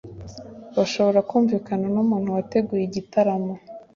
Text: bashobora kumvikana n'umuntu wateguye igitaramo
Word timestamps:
bashobora 0.75 1.19
kumvikana 1.29 1.85
n'umuntu 1.95 2.27
wateguye 2.35 2.83
igitaramo 2.85 3.53